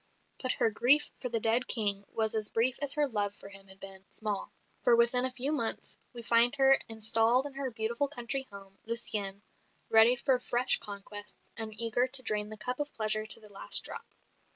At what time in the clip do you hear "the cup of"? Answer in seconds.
12.49-12.91